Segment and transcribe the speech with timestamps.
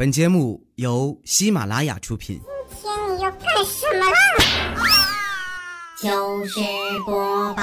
[0.00, 2.40] 本节目由喜马拉雅出品。
[2.70, 4.16] 今天你要干什么啦？
[6.00, 6.58] 糗事
[7.04, 7.62] 播报。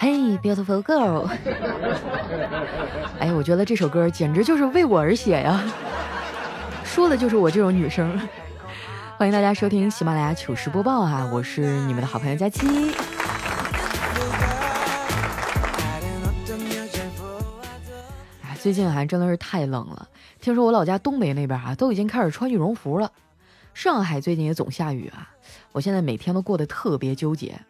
[0.00, 1.28] Hey，beautiful girl。
[3.20, 5.62] 哎，我觉得这首歌简直就是为我而写呀，
[6.82, 8.20] 说的就是我这种女生。
[9.16, 12.66] 欢迎大家收听喜马拉雅糗事播报啊，我是你们的好朋友佳期。
[18.64, 20.08] 最近还真的是太冷了，
[20.40, 23.12] 听说我老家东北那边啊都已经开始穿羽绒服了。
[23.74, 25.28] 上海最近也总下雨啊，
[25.72, 27.60] 我现在每天都过得特别纠结。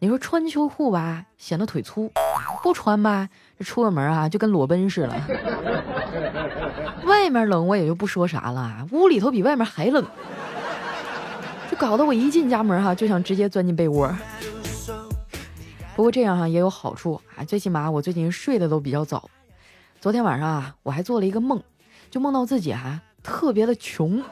[0.00, 2.10] 你说穿秋裤吧，显得腿粗；
[2.64, 3.28] 不穿吧，
[3.60, 5.14] 这出个门啊就跟裸奔似的。
[7.04, 10.04] 外面冷我也就不说啥了，屋里头比外面还冷，
[11.70, 14.12] 就搞得我一进家门哈就想直接钻进被窝。
[15.94, 19.30] 不过这样哈也有好处啊，最起码我最近睡得都比较早。
[20.00, 21.62] 昨天晚上啊，我还做了一个梦，
[22.10, 24.22] 就梦到自己啊特别的穷。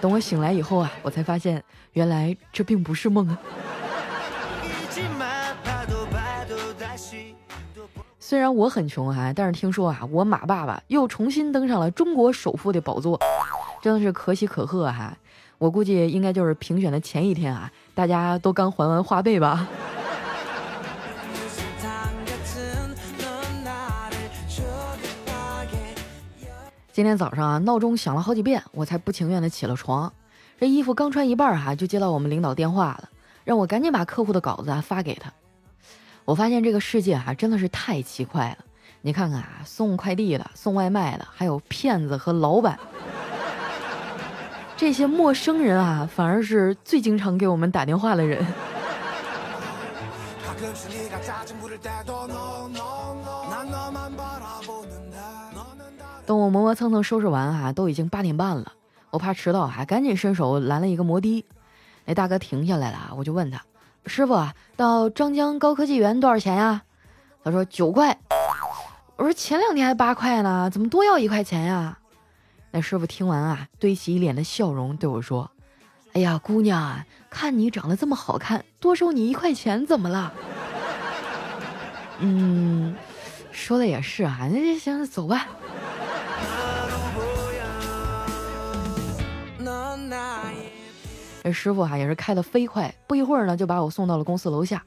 [0.00, 3.38] 等我醒来以后啊，我才发现原来这并不是梦啊。
[8.18, 13.20] 虽然我很穷哈，但是听说啊，我马爸爸又重新登上了中国首富的宝座，
[13.80, 15.16] 真的是可喜可贺哈。
[15.58, 19.68] 我估计应该就是评选的前一天啊，大家都刚还完花呗吧。
[27.00, 30.12] 今天早上啊，闹钟响了好几遍，我才不情愿的起了床。
[30.58, 33.08] 这衣服刚穿一半哈，就接到我们领导电话了，
[33.42, 35.32] 让我赶紧把客户的稿子啊发给他。
[36.26, 38.58] 我发现这个世界啊，真的是太奇怪了。
[39.00, 42.78] 你看看啊，送快递的、送外卖的，还有骗子和老板，
[44.76, 48.46] 这些陌生人啊，反而是最经常给我们打电话的人。
[56.30, 58.74] 等我磨磨蹭蹭收拾完哈，都已经八点半了。
[59.10, 61.44] 我怕迟到哈，赶紧伸手拦了一个摩的。
[62.04, 63.60] 那大哥停下来了，我就问他
[64.06, 64.40] ：“师傅，
[64.76, 66.82] 到张江高科技园多少钱呀？”
[67.42, 68.16] 他说：“九块。”
[69.18, 71.98] 我说：“前两天还八块呢，怎么多要一块钱呀？”
[72.70, 75.50] 那师傅听完啊，堆起一脸的笑容对我说
[76.14, 80.32] ：“哎呀，姑娘啊，看你长得这么好看，多收你一块钱怎么了？”
[82.22, 82.94] 嗯，
[83.50, 85.48] 说的也是啊，那行，走吧。
[91.42, 94.84] 这师傅哈也是开的飞快，不一会儿呢就把我送到了公司楼下。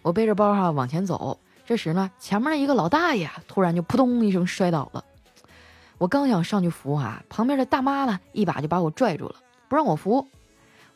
[0.00, 5.04] 我背着包哈往前走，这时呢前面的一个老大爷突然就扑通一声摔倒了。
[5.98, 9.36] 我刚想上去扶哈，旁边的大妈呢一把就把我拽住了，
[9.68, 10.26] 不让我扶。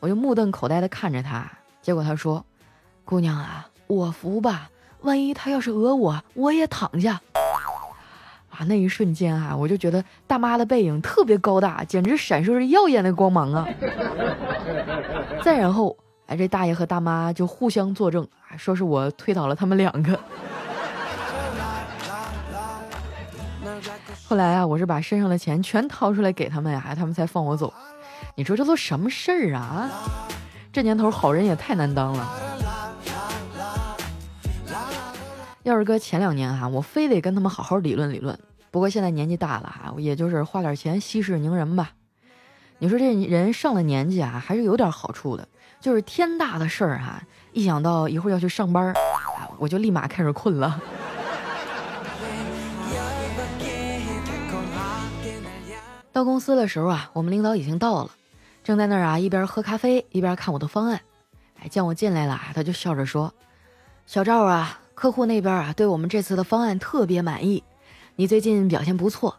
[0.00, 2.44] 我就目瞪口呆的看着他，结果他说
[3.04, 4.70] ：“姑娘啊，我扶吧，
[5.02, 7.20] 万一他要是讹我，我也躺下。”
[8.56, 13.68] 啊，那一瞬间啊，我就觉得大妈的背影特别高大，简直闪烁着耀眼的光芒啊！
[15.42, 15.94] 再然后，
[16.26, 20.18] 哎，这大爷和大妈就互相作证，说是我推倒了他们两个。
[24.26, 27.70] 后来啊，我是把身上的钱全掏出来给他们呀，他们才放我走。
[28.36, 29.90] 你说这都什么事儿啊？
[30.72, 32.45] 这年头好人也太难当了。
[35.66, 38.38] 要是搁前两年哈，我非得跟他们好好理论理论。
[38.71, 41.91] 不过现在年纪大了哈，也就是花点钱息事宁人吧。
[42.78, 45.49] 你说这人上了年纪啊，还是有点好处的，
[45.81, 47.21] 就是天大的事儿哈，
[47.53, 48.94] 一想到一会儿要去上班，
[49.59, 50.81] 我就立马开始困了。
[56.12, 58.10] 到公司的时候啊，我们领导已经到了，
[58.62, 61.00] 正在那儿啊一边喝咖啡一边看我的方案。
[61.60, 63.34] 哎，见我进来了，他就笑着说
[64.06, 67.62] ：“小赵啊。”客户那边啊，对我们这次的方案特别满意。
[68.16, 69.36] 你最近表现不错，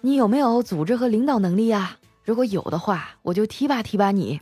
[0.00, 1.98] 你有没有组织和领导能力呀？
[2.24, 4.40] 如果有的话，我就提拔提拔你。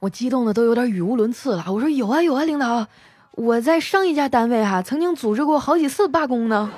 [0.00, 1.66] 我激动的都有点语无伦次了。
[1.68, 2.88] 我说有啊有啊，领导，
[3.30, 6.72] 我在上一家单位哈，曾经组织过好几次罢工呢。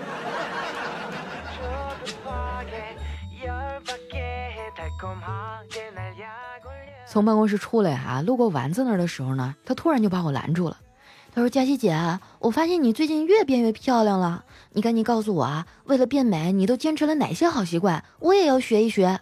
[7.07, 10.77] 从办公室出来哈，路过丸子那儿的时候呢，他突然就把我拦住了。
[11.37, 14.43] 他说：“佳琪姐，我发现你最近越变越漂亮了，
[14.73, 15.67] 你赶紧告诉我啊！
[15.85, 18.03] 为了变美，你都坚持了哪些好习惯？
[18.21, 19.21] 我也要学一学。”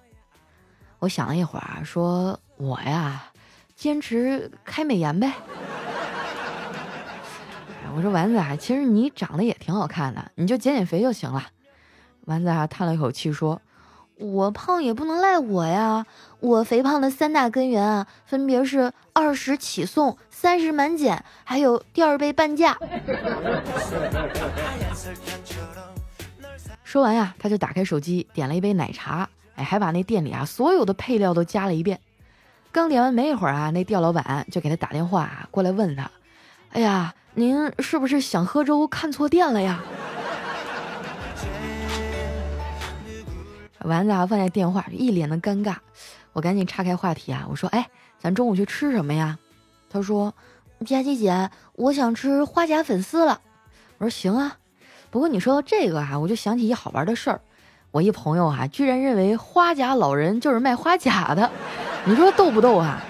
[1.00, 3.32] 我想了一会儿，说：“我呀，
[3.74, 5.32] 坚持开美颜呗。”
[7.96, 11.42] 我说：“丸子啊，其实你长得也挺好看的，你就减减肥就行了。”
[12.26, 13.60] 丸子啊叹了一口气说
[14.16, 16.06] ：“我胖也不能赖我呀，
[16.40, 22.78] 我肥胖的三大根源啊，分别是二十起送、三十满减，还有第二杯半价。
[26.84, 31.98] 说完呀，他就打开手机，点了一杯奶茶，哎，还把那店里啊所有的配料都加了一遍。
[32.70, 36.10] 刚点完没一会儿啊，那店老板就给他打电话过来问他
[36.70, 39.82] ：“哎呀，您是不是想喝粥看错店了呀？”
[43.84, 45.76] 丸子啊放下电话，一脸的尴尬。
[46.32, 47.88] 我赶紧岔开话题啊，我说：“哎，
[48.18, 49.38] 咱中午去吃什么呀？”
[49.88, 50.34] 他说
[50.84, 53.40] ：“佳琪姐，我想吃花甲粉丝了。”
[53.98, 54.58] 我说：“行啊。”
[55.10, 57.40] 不过你说到这个啊，我就想起一好玩的事儿。
[57.92, 61.50] 我一朋友啊，居然认为花甲老人就是卖花甲的，
[62.04, 63.00] 你说逗不逗啊？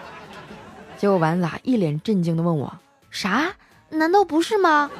[0.99, 2.71] 结果丸子啊一脸震惊的问我
[3.11, 3.55] ：“啥？
[3.89, 4.91] 难道不是吗？”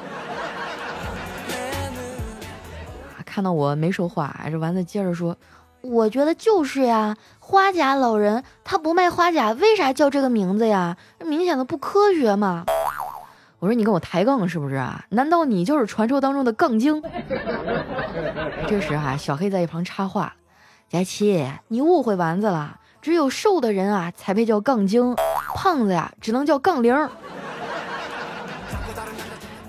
[3.25, 5.37] 看到我没说话，这丸子接着说
[5.85, 10.97] ：“我觉得就是呀，花甲老人他不卖花甲，为啥叫这个名字呀？
[11.19, 12.65] 明显的不科学嘛。”
[13.59, 15.05] 我说你跟我抬杠是不是啊？
[15.09, 17.01] 难道你就是传说当中的杠精？
[18.67, 20.35] 这时啊，小黑在一旁插话
[20.89, 25.15] ：“佳琪，你误会丸子了，只有瘦的人啊才配叫杠精，
[25.55, 26.93] 胖子呀只能叫杠铃。”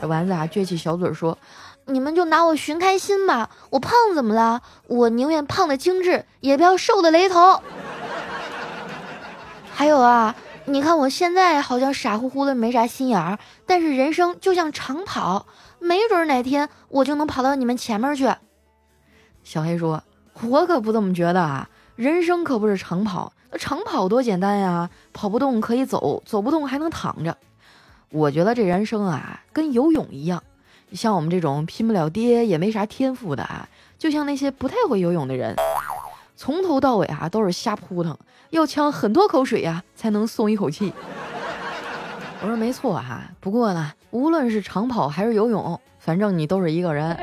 [0.03, 1.39] 丸子啊撅起小嘴说
[1.87, 4.62] ：“你们就拿我寻开心吧，我胖怎么了？
[4.87, 7.62] 我宁愿胖的精致，也不要瘦的雷头。
[9.73, 10.35] 还有啊。”
[10.69, 15.47] 你看我现在好像傻乎乎的没啥心眼儿，但是人生就像长跑，
[15.79, 18.29] 没准哪天我就能跑到你们前面去。
[19.44, 20.03] 小黑说
[20.43, 27.39] ：“我可不这么觉得啊，人生可不是长跑，那长跑多简单呀，跑不动可以走，走不动还能躺着。
[28.11, 30.43] 我觉得这人生啊，跟游泳一样，
[30.93, 33.69] 像我们这种拼不了爹也没啥天赋的啊，
[33.99, 35.56] 就像那些不太会游泳的人。”
[36.38, 38.17] 从头到尾啊都是瞎扑腾，
[38.50, 40.93] 要呛很多口水呀才能松一口气。
[42.43, 47.17] 我说没错哈，不过呢，无论是长跑还是游泳，反正你都是一个人。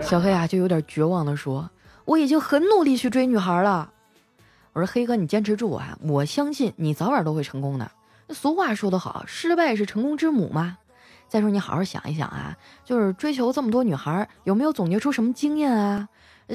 [0.00, 1.68] 小黑啊就有点绝望的说
[2.06, 3.90] ：“我已经很努力去追女孩了。”
[4.72, 7.90] 我说：“黑哥，你坚持住啊，我相信你早晚都会成功的。
[8.28, 10.78] 俗话说得好，失败是成功之母嘛。
[11.30, 16.08] 再说你好好想一想啊，就是追求这么多女孩，有没有总结出什么经验啊？”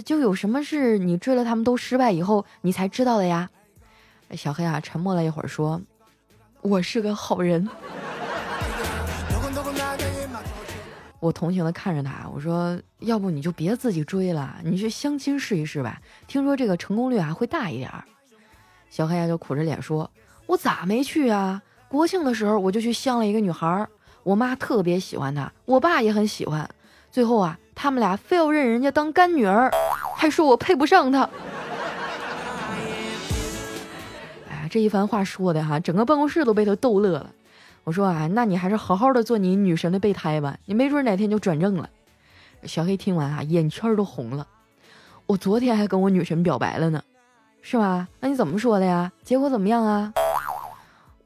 [0.04, 3.50] 就有什么是你追了他们都失败以后你才知道的呀？
[4.32, 5.82] 小黑啊，沉默了一会儿说
[6.62, 7.66] ：“我是个好人。”
[11.22, 17.90] 我同情的看着他，我说：“要不你就别自己追了，你去相亲试一试吧，听说这个成功率啊会大一点。”
[18.92, 20.12] 小黑啊就苦着脸说
[20.46, 21.62] ：“我咋没去啊？
[21.88, 23.88] 国庆的时候我就去相了一个女孩，
[24.26, 26.70] 我妈特别喜欢她，我爸也很喜欢，
[27.10, 29.70] 最后啊。”他们俩非要认人家当干女儿，
[30.16, 31.30] 还说我配不上她。
[34.50, 37.30] 哎呀，这一番话说的哈，整个办公室都被他逗乐了。
[37.84, 41.90] 我说啊，那你还是好好的做你女神的备胎吧，你没准哪天就转正了。
[42.64, 44.48] 小黑听完啊，眼圈都红了。
[45.26, 47.04] 我昨天还跟我女神表白了呢，
[47.62, 48.08] 是吧？
[48.22, 49.12] 那你怎么说的呀？
[49.22, 50.14] 结果怎么样啊？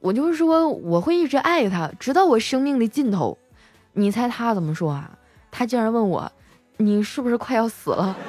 [0.00, 3.36] 我就是说我会一直爱他，直到我生命的尽头。
[3.92, 5.10] 你猜他怎么说啊？
[5.50, 6.32] 他竟然问我。
[6.78, 8.16] 你是不是快要死了？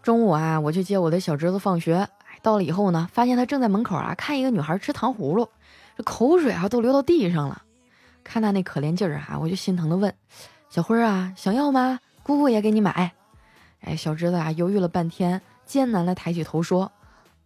[0.00, 2.08] 中午啊，我去接我的小侄子放学。
[2.42, 5.48] 到了以后呢，发现他正在门口啊看一个女孩吃糖葫芦，
[5.96, 7.62] 这口水啊都流到地上了。
[8.22, 10.14] 看他那可怜劲儿啊，我就心疼的问
[10.70, 11.98] ：“小辉啊，想要吗？
[12.22, 13.12] 姑姑也给你买。”
[13.82, 15.40] 哎，小侄子啊犹豫了半天，
[15.72, 16.92] 艰难的抬起头说。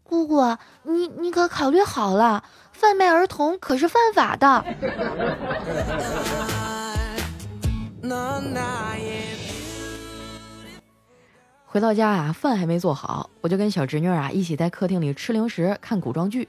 [0.03, 0.43] 姑姑，
[0.83, 2.43] 你你可考虑好了，
[2.73, 4.65] 贩卖儿童可是犯法的。
[11.67, 16.49] 回到家啊，饭还没做好，我就跟小侄女啊一起在客厅里吃零食、看古装剧。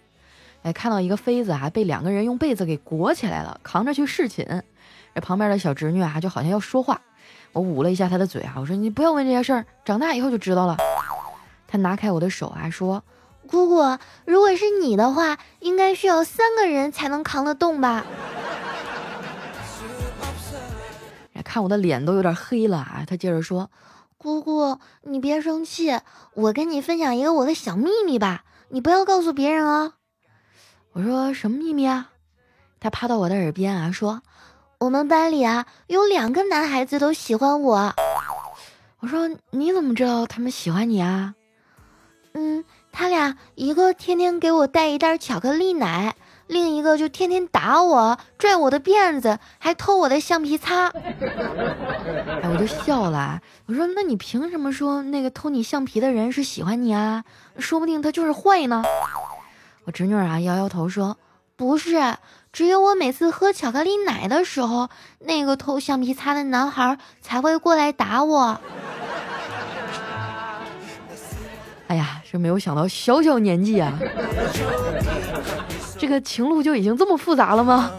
[0.63, 4.63] 哎，看到一个妃子啊被两个人用被子给裹起来了，扛着去侍寝。
[5.13, 6.99] 这旁边的小侄女啊就好像要说话，
[7.53, 10.77] 我捂了一下她的嘴啊，我说你不要问这些事儿，长大以后就知道了。
[11.67, 13.03] 他拿开我的手啊说。
[13.49, 18.05] 姑姑，如果是你的话，应该需要三个人才能扛得动吧？
[21.45, 23.05] 看我的脸都有点黑了啊！
[23.07, 23.71] 他接着说
[24.19, 25.97] ：“姑姑，你别生气，
[26.33, 29.93] 我跟你分享一个我的小秘密吧，你不要告诉别人啊。”
[30.91, 32.09] 我说：“什么秘密啊？”
[32.81, 34.23] 他趴到我的耳边啊说
[34.79, 37.93] ：“我们班里啊有两个男孩子都喜欢我。”
[38.99, 41.33] 我说：“你怎么知道他们喜欢你啊？”
[42.37, 42.63] 嗯。
[42.89, 46.15] 他俩一个天天给我带一袋巧克力奶，
[46.47, 50.87] 另一个就天天打我，拽我的辫子，还偷我的橡皮擦。
[50.87, 53.39] 哎，我就笑了。
[53.67, 57.23] 我说，那你凭什么说那个偷你橡皮的人是喜欢你啊？
[57.59, 58.83] 说不定他就是坏呢。
[59.85, 61.17] 我侄女啊摇摇头说，
[61.55, 62.15] 不是，
[62.51, 64.89] 只有我每次喝巧克力奶的时候，
[65.19, 68.59] 那个偷橡皮擦的男孩才会过来打我。
[72.29, 73.97] 真，没有想到小小年纪啊，
[75.97, 77.89] 这个情路就已经这么复杂了吗？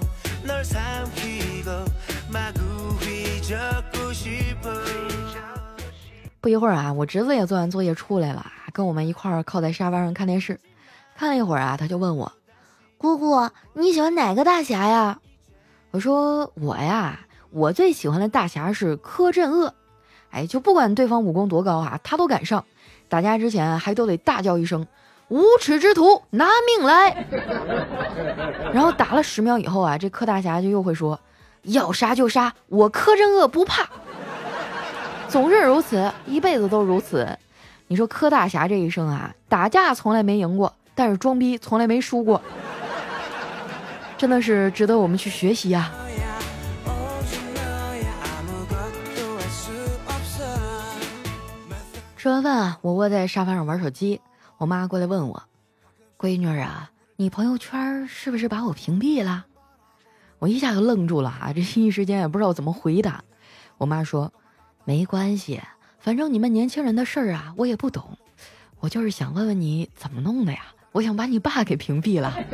[6.40, 10.60] 不一会儿啊，我侄子也做完作业出来了，跟我们一块儿靠在沙发上看电视。
[11.16, 12.30] 看了一会儿啊，他就问我
[12.98, 15.18] ：“姑姑，你喜欢哪个大侠呀？”
[15.90, 17.18] 我说：“我呀，
[17.50, 19.74] 我最喜欢的大侠是柯镇恶。
[20.30, 22.62] 哎，就不管对方武功多高啊，他都敢上。”
[23.08, 24.86] 打架之前还都得大叫一声
[25.28, 27.26] “无耻之徒，拿命来！”
[28.72, 31.18] 然后打了十秒以后啊，这柯大侠就又会说
[31.64, 33.88] ：“要杀就杀，我柯镇恶不怕。”
[35.28, 37.28] 总是如此，一辈子都如此。
[37.86, 42.40] 你说柯大侠这一生啊，打架从来没赢过，但是装逼从来没输过，
[44.16, 45.90] 真的是值得我们去学习呀。
[52.28, 54.20] 吃完饭啊，我窝在沙发上玩手机。
[54.58, 55.44] 我妈过来问我
[56.20, 59.46] ：“闺女啊，你朋友圈是不是把我屏蔽了？”
[60.38, 63.24] 我一下就愣住了啊，这一时间也不知道怎么回答。
[63.78, 64.30] 我妈说
[64.84, 65.62] ：“没关系，
[65.98, 68.18] 反正你们年轻人的事儿啊，我也不懂。
[68.80, 70.66] 我就是想问问你怎么弄的呀？
[70.92, 72.36] 我想把你爸给屏蔽了。”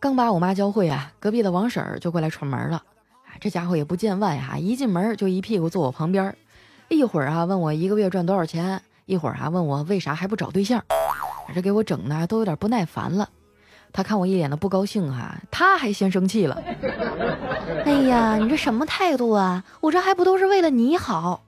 [0.00, 2.82] 刚把我妈教会啊，隔壁的王婶儿就过来串门了。
[3.44, 6.34] 这家伙也不见外哈，一进门就一屁股坐我旁边，
[6.88, 10.82] 一会儿啊问我一个月赚多少钱，一会儿啊问我为啥还不找对象，
[11.54, 13.28] 这给我整的都有点不耐烦了。
[13.92, 16.62] 他看我一脸的不高兴哈，他还先生气了。
[17.84, 19.62] 哎呀，你这什么态度啊？
[19.82, 21.44] 我这还不都是为了你好？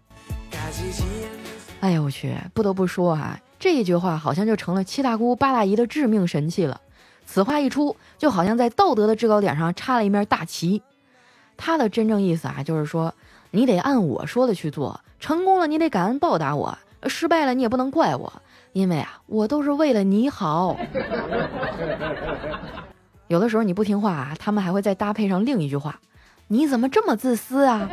[1.80, 6.78] 哎呀，我去，不得不说哈，这一句话好像就成了七大姑八大姨的致命神器了。
[7.24, 10.82] 此话一出，就好像在道德的制高点上插了一面大旗。
[11.56, 13.14] 他的真正意思啊，就是说
[13.50, 18.32] 你得按我说的去做，成功了你得感恩报答我，失败了你也不能怪我，
[18.72, 20.76] 因为啊，我都是为了你好。
[23.28, 25.98] 有的时候你不听话啊，他们还会再搭配上另一句话：
[26.48, 27.88] 你怎么这么自私啊？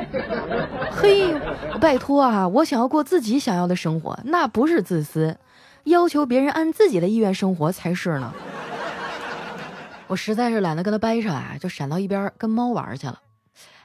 [0.92, 1.34] 嘿，
[1.82, 5.38] 拜托啊，我想要过自己想要的生活，那不是自私，
[5.86, 8.32] 要求别人按自己的意愿生活才是呢。
[10.08, 13.20] 我实在是懒得跟他掰扯啊，就闪到一边跟猫玩去了。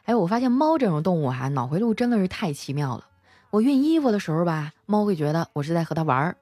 [0.08, 3.04] 哎，我发现猫这种动物哈，脑回路真的是太奇妙了。
[3.50, 6.32] 我熨衣服的时候吧，猫会觉得我是在和它玩儿；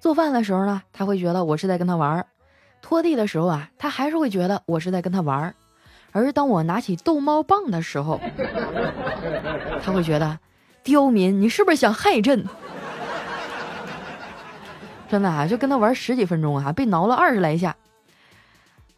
[0.00, 2.24] 做饭的时候呢，它会觉得我是在跟它玩儿；
[2.80, 5.54] 拖地的时候啊，它还是会觉得我是在跟它玩儿。
[6.12, 8.18] 而当我拿起逗猫棒的时候，
[9.82, 10.38] 它会觉得
[10.82, 12.42] 刁民，你是不是想害朕？
[15.10, 17.76] 真的啊，就跟它玩十几分钟啊，被挠了二十来下。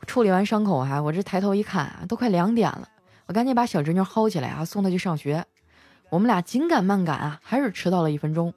[0.06, 2.88] 处理完伤口哈，我这抬头一看啊，都快两点了。
[3.32, 5.44] 赶紧把小侄女薅起来啊，送她去上学。
[6.10, 8.52] 我们俩紧赶慢赶啊，还是迟到了一分钟。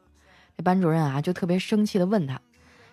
[0.57, 2.41] 这班主任啊，就特别生气的问他：“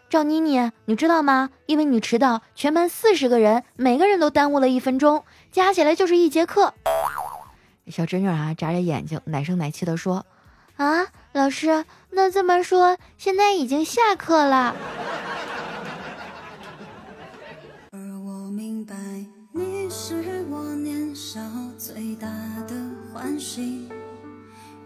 [0.08, 1.50] 赵妮妮，你知道吗？
[1.66, 6.74] 因为你迟到，全班四十个人，每个人都耽误了一分钟，加起来就是一节课。”
[7.88, 10.24] 小侄女啊，眨着眼睛，奶声奶气的说
[10.76, 14.74] ：“啊，老师，那这么说，现在已经下课了。”
[22.16, 22.28] 大
[22.66, 22.74] 的
[23.12, 23.88] 欢喜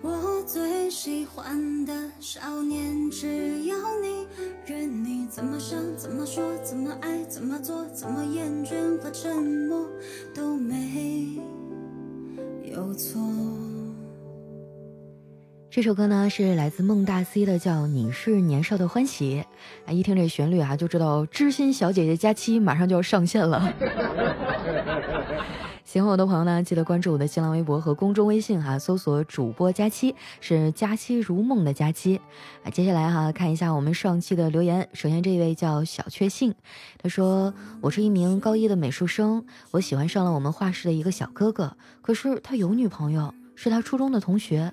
[0.03, 4.27] 我最喜欢的少年，只有你，
[4.67, 9.37] 任你怎么想、怎么说、怎么爱、怎么做、怎么厌倦和沉
[9.69, 9.89] 默，
[10.35, 11.41] 都没
[12.65, 13.21] 有错。
[15.71, 19.45] 这首歌呢是来自孟大 C 的，叫《你是年少的欢喜》
[19.91, 23.73] 啊，一听这旋律啊，就知道知心小姐姐佳期马上就要上线了。
[25.87, 32.21] 喜欢我的朋友呢，记得关注我的新浪微博和公众微信哈，搜索主播佳期，是佳期如梦的佳期。
[32.65, 34.89] 啊，接下来哈，看一下我们上期的留言。
[34.93, 36.53] 首先这一位叫小确幸，
[37.01, 44.73] 他说我是一名高一的美术生，我喜欢上了我们画室的一个小哥哥，可是他有女朋友，是他初中的同学。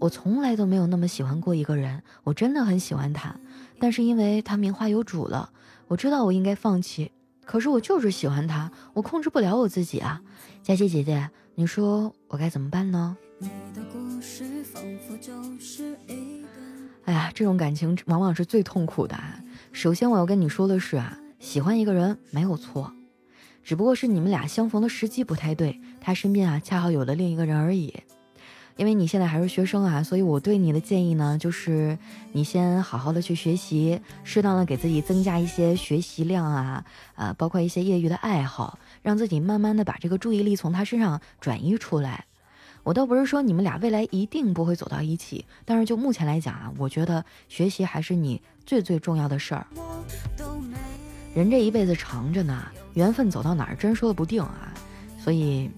[0.00, 3.36] 我从来都没有那么喜欢过一个人，我真的很喜欢他，
[3.78, 5.50] 但是因为他名花有主了，
[5.86, 7.12] 我知道我应该放弃。
[7.48, 10.20] 可是我就是喜欢他，我控制不了我自己啊！
[10.62, 13.16] 佳琪姐姐，你说我该怎么办呢？
[17.06, 19.18] 哎呀，这种感情往往是最痛苦的。
[19.72, 22.92] 首先我要跟你说的是啊，喜欢一个人没有错，
[23.64, 27.94] 只不过是你们俩相逢的时机不太对，他身边啊恰好有了另一个人而已。
[28.78, 31.98] 因为你现在还是学生啊，所以我对你的建议呢，就是
[32.30, 36.84] 你先好好的去学习，适当的给自己增加一些学习量啊，
[37.16, 42.24] 呃，包括一些业余的爱好，让自己慢慢的把这个注意力从他身上转移出来。
[42.84, 49.66] 我倒不是说你们俩未来一定不会走到一起，但是就目前来讲啊，我觉得学习还是你最最重要的事儿。
[51.34, 52.62] 人这一辈子长着呢，
[52.94, 54.72] 缘分走到哪儿真说的不定啊，
[55.18, 55.68] 所以。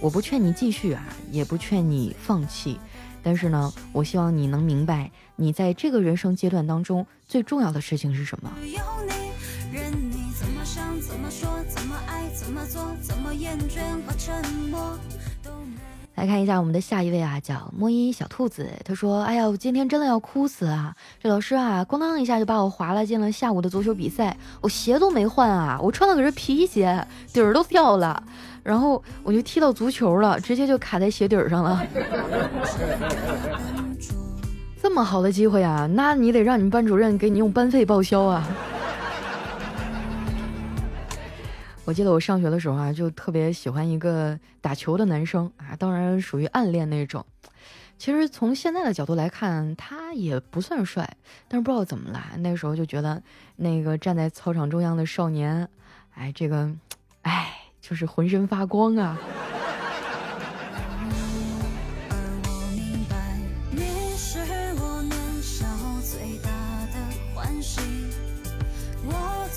[0.00, 2.78] 我不劝你继续啊，也不劝你放弃，
[3.22, 8.52] 但是呢，我希望你能明白，你在这个人生阶段当中最重要的事情是什么。
[16.16, 18.66] 来看一下我们的下一位啊，叫摸一小兔子。
[18.84, 20.96] 他说：“哎呀，我今天真的要哭死啊！
[21.22, 28.22] 这老师啊，咣当一下就把我划拉进了下午的足球比赛，我鞋都没换啊，我穿的可是皮鞋，底儿都掉了。
[28.62, 31.86] 然后我就踢到足球了，直接就卡在鞋底儿上了。
[34.80, 38.48] 这么好的机会啊，那你得让你们班主任给你用班费报销啊！”
[41.86, 47.24] 我记得我上学的时候啊，就特别喜欢一个打球的男生啊，当然属于暗恋那种。
[47.96, 51.08] 其实从现在的角度来看，他也不算帅，
[51.46, 53.22] 但是不知道怎么了，那时候就觉得
[53.54, 55.68] 那个站在操场中央的少年，
[56.16, 56.68] 哎，这个，
[57.22, 59.16] 哎，就是浑身发光啊。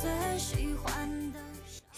[0.02, 0.99] 最喜欢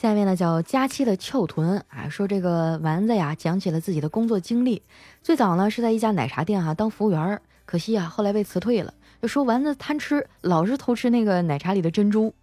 [0.02, 4.82] 下面呢叫佳期的翘臀啊，说这个丸子呀讲起了自己的工作经历。
[5.22, 8.92] 最早呢是在一家奶茶店哈当服务员，可惜啊后来被辞退了。
[9.22, 12.34] 就说丸子贪吃，老是偷吃那个奶茶里的珍珠。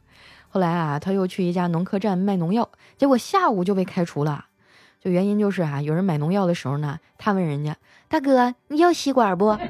[0.48, 4.44] 后来啊他又去一家农科站卖农药，结果下午就被开除了。
[5.00, 9.58] 就原因就是啊有人买农药的时候呢，他问人家大哥你要吸管不？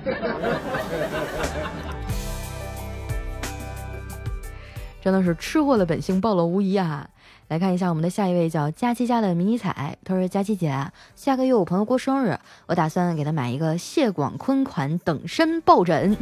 [5.00, 7.08] 真的是吃货的本性暴露无遗啊！
[7.48, 9.96] 来看一下我们的下一位，叫佳期家的迷你彩。
[10.04, 16.14] 他说：“佳期姐，下个月我朋友过生日，我打算给他买一个谢广坤款等身抱枕。”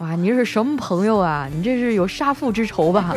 [0.00, 1.48] 哇，你这是什么朋友啊？
[1.50, 3.16] 你这是有杀父之仇吧？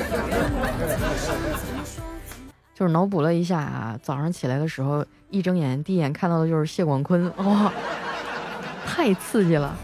[2.73, 7.73] 就是脑补了一下啊，早上起来的时候一睁眼，第一眼看到的就是谢广坤，哇，
[8.85, 9.75] 太刺激了。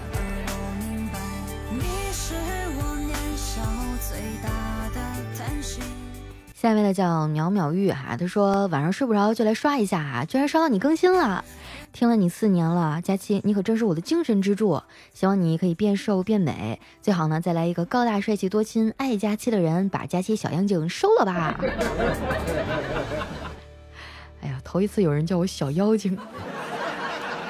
[6.62, 11.46] 下面的叫淼淼玉哈，他说晚上睡不着就来刷一下哈，居然刷到你更新了，
[11.94, 14.82] 听了你四年了，佳期你可真是我的精神支柱，
[15.14, 21.58] 希望你可以变瘦变美，最好呢再来一个高大帅气多金爱佳期的人，把佳期小妖精收了吧。
[24.44, 26.20] 哎呀，头一次有人叫我小妖精，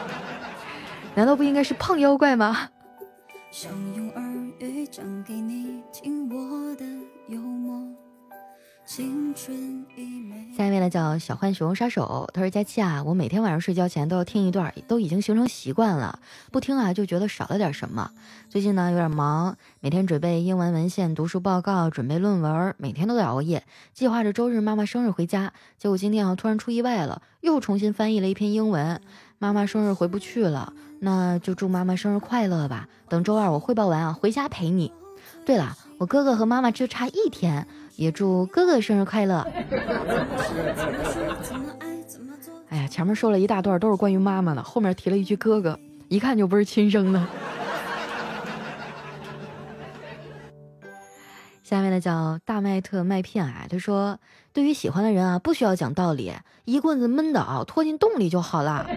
[1.16, 2.70] 难道不应该是胖妖怪吗？
[3.50, 4.24] 想用耳
[4.60, 6.86] 语讲给你听我的。
[10.58, 16.18] 下一位呢叫小浣熊杀手，他说：“佳期啊，我每天晚上睡觉前都要听一段，都已经形成习惯了，
[16.52, 18.10] 不听啊就觉得少了点什么。
[18.50, 23.64] 最近呢有点忙，每天准备英文文献、读书报告、准备论文，每天都在熬夜。
[23.94, 29.00] 计划着周日妈妈生日回家，结果今天啊突然出意外了，又重新翻译了一篇英文。
[29.38, 32.90] 妈妈生日回不去了，那就祝妈妈生日快乐吧。
[33.08, 34.92] 等周二我汇报完啊，回家陪你。
[35.46, 37.68] 对了，我哥哥和妈妈就差一天。”
[38.00, 39.46] 也祝哥哥生日快乐。
[42.70, 47.22] 哎呀，前面说了一大段都是关于妈妈的，后面提了一句哥哥，一看就不是亲生的。
[51.62, 54.18] 下面的叫大麦特麦片啊，他说
[54.54, 56.32] ：“对于喜欢的人啊，不需要讲道理，
[56.64, 58.90] 一棍子闷倒，拖进洞里就好了。”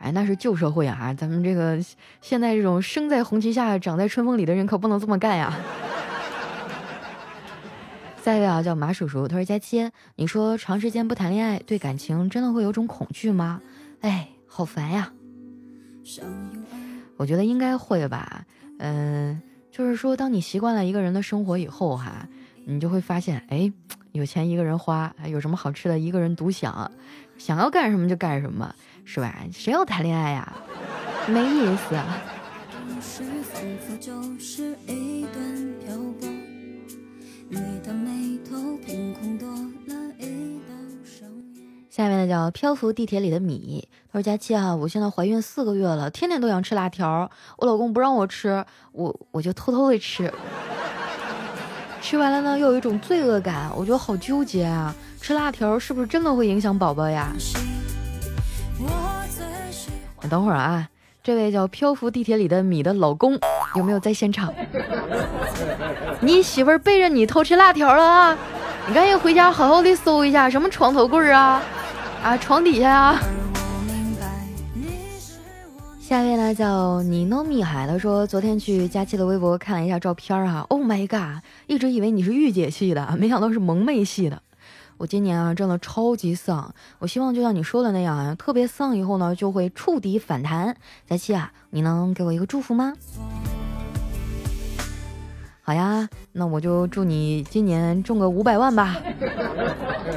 [0.00, 1.78] 哎，那是旧社会啊，咱们这个
[2.22, 5.52] 现在这种生在红旗下，长在春风里的人可不能这么干呀。
[8.24, 13.60] 下一位啊，叫马叔叔，他说：“佳期，你说长时间不谈恋爱，对感情真的会有种恐惧吗？
[14.00, 15.12] 哎，好烦呀。
[17.16, 18.44] 我觉得应该会吧。
[18.78, 22.28] 嗯，就是说，当你习惯了一个人的生活以后，哈，
[22.64, 23.72] 你就会发现，哎，
[24.12, 26.88] 有钱一个人花，有什么好吃的一个人独享，
[27.38, 28.72] 想要干什么就干什么，
[29.04, 29.34] 是吧？
[29.52, 30.52] 谁要谈恋爱呀？
[31.26, 31.96] 没意思。”
[41.90, 50.32] 下面呢叫漂浮地铁里的米，他说佳期啊，我现在怀孕四个月了，天天都想吃辣条，我老公不让我吃，我我就偷偷的吃，
[52.00, 57.30] 吃完了呢又有一种罪恶感，我觉得好纠结啊，吃辣条是不是真的会影响宝宝呀？
[60.30, 60.88] 等会儿啊，
[61.22, 63.38] 这位叫漂浮地铁里的米的老公
[63.76, 64.52] 有没有在现场？
[66.24, 68.38] 你媳妇儿背着你偷吃辣条了啊？
[68.86, 71.60] 你赶紧回家好好的搜一下，什么床头柜啊？
[72.22, 73.20] 啊，床底下啊。
[76.00, 84.40] 下一位呢叫你诺米海，的说昨天去佳期的微博看了一下照片哈，Oh my god，一直以为你是御姐系的，没想到是萌妹系的。
[84.98, 90.76] 我今年啊真的超级丧，我希望就像你说的那样啊，特别丧以后呢就会触底反弹。
[91.08, 92.92] 佳期啊，你能给我一个祝福吗？
[95.62, 98.96] 好呀，那我就祝你今年中个五百万吧。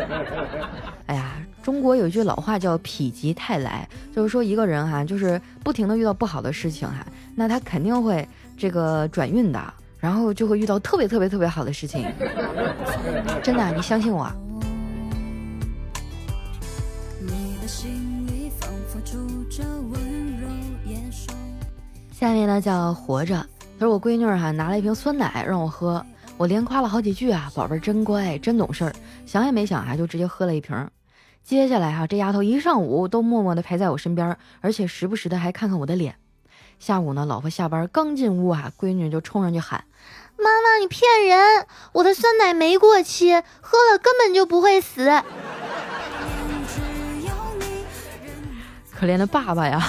[1.08, 1.32] 哎呀。
[1.64, 7.04] 中国有一句老话叫“否极泰来”，就是说一个人哈，就是不停的遇到不好的事情哈，
[7.34, 12.06] 那他肯定会这个转运的，然后就会遇到特别特别特别好的事情。
[13.42, 14.32] 真的，你相信我。
[22.12, 23.44] 下面呢叫活着，
[23.78, 26.06] 他说我闺女哈拿了一瓶酸奶让我喝，
[26.38, 28.94] 我连夸了好几句啊，宝贝儿真乖，真懂事儿，
[29.26, 30.90] 想也没想啊就直接喝了一瓶。
[31.44, 36.16] 接下来哈，这丫头一上午都默默地陪在我身边，而且时不时的还看看我的脸。
[36.80, 39.84] 下午呢，老婆下班刚进屋啊，闺女就冲上去喊
[40.40, 41.68] ：“妈妈，你骗人！
[41.92, 45.06] 我的酸奶没过期，喝了根本就不会死。
[48.92, 49.82] ”可怜的爸爸呀！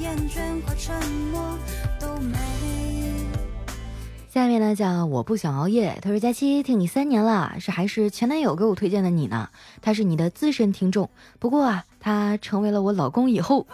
[0.00, 0.94] 厌倦和沉
[1.32, 1.58] 默
[2.00, 2.36] 都没
[4.28, 5.98] 下面呢叫我不想熬夜。
[6.00, 9.50] 他说：“佳期听你三年了，是还是前男友给我推荐的你呢？
[9.82, 13.66] 他是你的资深听众，不过啊，他成为了我老公以后，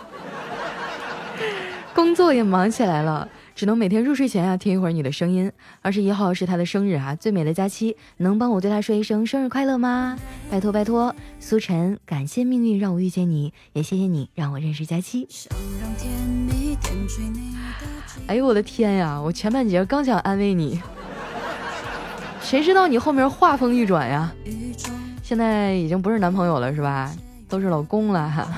[1.94, 5.50] 工作也忙起来了，只能每天入睡前啊听一会儿你的声音。
[5.82, 10.16] 二十一号是他的生日啊，最美的假期，能帮我对他说一声生日快乐吗？
[10.48, 15.26] 拜托拜托，苏晨，感谢命运让我遇见你，也谢谢你让我认识佳期。”
[18.28, 19.20] 哎呦我的天呀！
[19.20, 20.80] 我前半截刚想安慰你，
[22.40, 24.32] 谁知道你后面话锋一转呀？
[25.20, 27.12] 现在已经不是男朋友了是吧？
[27.48, 28.48] 都是老公了哈。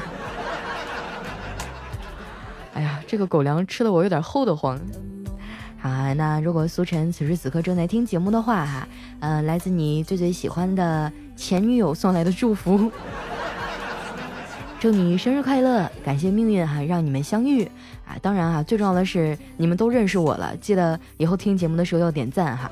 [3.10, 4.80] 这个狗粮吃的我有点齁得慌。
[5.80, 8.86] 好，那如果苏晨此时此刻正在听节目的话哈，
[9.18, 12.88] 呃，来自你最最喜欢的前女友送来的祝福。
[14.78, 15.90] 祝你生日快乐！
[16.04, 17.64] 感谢命运哈，让你们相遇
[18.06, 18.14] 啊！
[18.22, 22.70] 当然啊，最重要的是你们都认识我了，记得以后听节目的时候要点赞哈。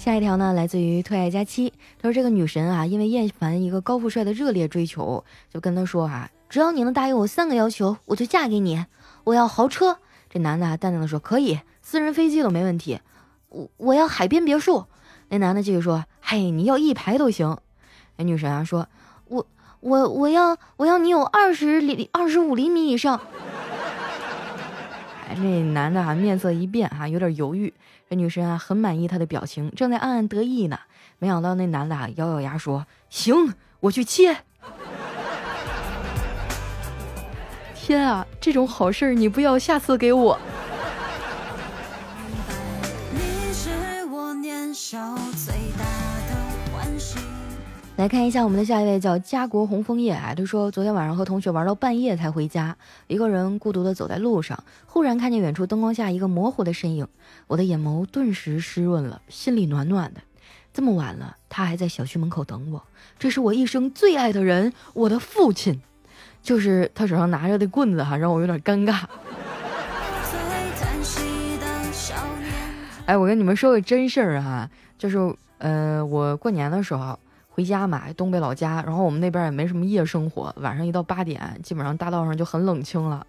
[0.00, 8.86] 下一条呢，来自于特爱佳期，他说这个女神啊，因为厌烦一个高富帅的热烈追求，就跟他说啊，只要你能答应我三个要求，我就嫁给你。
[9.24, 9.98] 我要豪车，
[10.30, 12.98] 这男的啊淡定的说可以，私人飞机都没问题。
[13.50, 14.86] 我我要海边别墅。
[15.28, 17.58] 那男的继续说：“嘿，你要一排都行。”
[18.16, 18.88] 那女神啊说
[19.28, 19.46] ：“我
[19.80, 23.20] 我我要我要你有二十厘二十五厘米以上。”
[25.34, 27.72] 这，男的啊面色一变哈，有点犹豫。
[28.08, 30.78] 这女生啊很满意他的表情，正在暗暗得意呢。
[31.18, 34.36] 没想到那男的啊咬咬牙说：“行，我去切。
[37.74, 40.38] ”天啊，这种好事你不要下次给我。
[48.00, 50.32] 来看一下我们的下一位，叫家国红枫叶啊。
[50.34, 52.74] 他说，昨天晚上和同学玩到半夜才回家，
[53.08, 57.06] 一个人孤独的走在路上，忽然看见远处灯光下一个模糊的身影，
[57.46, 60.22] 我的眼眸顿时湿润了，心里暖暖的。
[60.72, 62.82] 这么晚了，他还在小区门口等我，
[63.18, 65.82] 这是我一生最爱的人，我的父亲。
[66.42, 69.02] 就是他手上拿着的棍子哈，让我有点尴尬。
[73.04, 75.18] 哎，我跟你们说个真事儿哈，就是
[75.58, 77.18] 呃，我过年的时候。
[77.52, 83.26] 回家嘛，东北老家，然后我们那边也没什么夜生活，晚上一到八点，基本上大道上就很冷清了。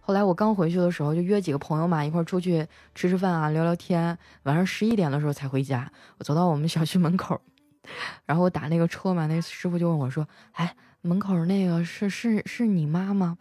[0.00, 4.16] 后来我刚回去的时候，就约几个朋友嘛，一块出去吃吃饭啊，聊聊天。
[4.44, 5.90] 晚上十一点的时候才回家。
[6.18, 7.40] 我走到我们小区门口，
[8.24, 13.36] 然后我打那个车嘛，那师傅就问我说：“哎，门口那个是是是你妈吗？”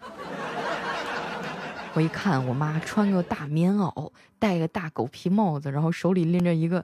[1.93, 6.83] 我一看，我妈穿个大棉袄，戴个大狗皮帽子，然后手里拎着一个。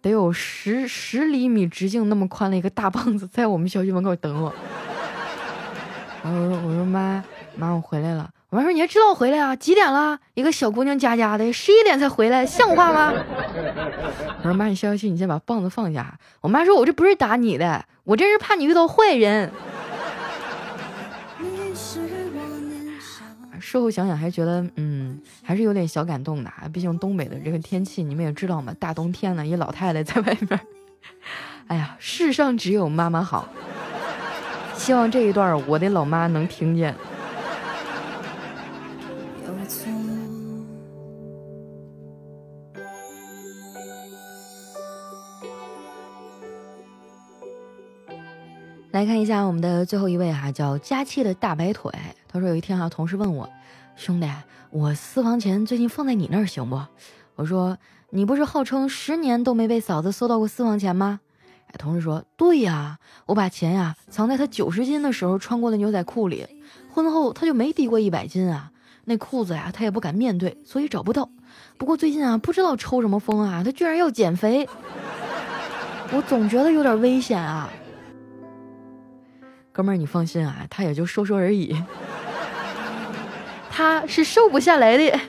[0.00, 4.52] 得有十十厘米直径那么宽的一个大棒子，在我们小区门口等我。
[6.22, 7.22] 然后我说：“我说妈
[7.56, 9.54] 妈，我回来了。”我妈说你还知道我回来啊？
[9.54, 10.18] 几点了？
[10.32, 13.12] 一个小姑娘家家的，十一点才回来，像话吗？
[14.42, 16.18] 我说妈，你消消气，你先把棒子放下。
[16.40, 19.52] 我妈说，我这不是打你的，我这是怕你遇到坏人。
[23.60, 24.97] 事后想想还觉得，嗯，
[25.48, 26.68] 还是有点小感动的啊。
[26.70, 30.60] 毕竟东北的这个天气，你们也知道嘛，大冬天的，一老太太在外面，
[31.68, 33.48] 哎呀，世上只有妈妈好。
[34.74, 36.94] 希望这一段我的老妈能听见。
[48.90, 51.90] 来看一下我们的最后一位哈，叫佳期的大白腿。
[52.28, 53.48] 他说有一天哈，同事问我，
[53.98, 54.28] 兄弟，
[54.70, 56.80] 我私房钱最近放在你那儿行不？
[57.34, 57.76] 我说
[58.10, 61.18] 你不是号称十年都没被嫂子搜到过私房钱吗？
[61.78, 66.46] 同事说对呀，我把钱呀藏在他九十斤的时候穿过的牛仔裤里，
[66.92, 68.70] 婚后他就没低过一百斤啊，
[69.04, 71.28] 那裤子呀他也不敢面对，所以找不到。
[71.76, 74.68] 不过最近啊，不知道抽什么风啊，他居然要减肥，
[76.12, 77.68] 我总觉得有点危险啊。
[79.72, 81.76] 哥们儿，你放心啊，他也就说说而已，
[83.70, 85.18] 他是瘦不下来的。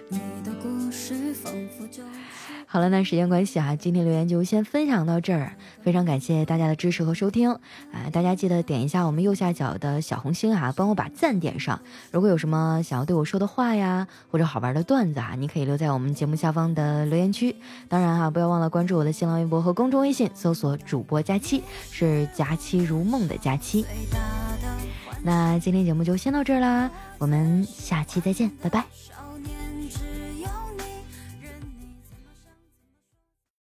[2.72, 5.54] 好了，那时间关系啊，今天留言就先分享到这儿。
[5.82, 8.12] 非常感谢大家的支持和收听啊！
[8.14, 11.80] 大家记得点一下我们右下角的小红心啊，帮我把赞点上。
[12.12, 17.56] 如果有什么想要对我说的话呀，或者好玩的段子啊，你可以留在我们节目下方的留言区。
[17.88, 23.84] 当然哈，不要忘了关注我的新浪微博和公众微信，搜索主播佳期，是佳期如梦的佳期。
[25.22, 28.84] 那今天节目就先到这儿啦，我们下期再见，拜拜。